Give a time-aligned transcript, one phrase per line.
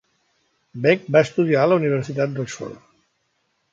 [0.85, 2.81] Bek va estudiar a la Universitat d'Oxford.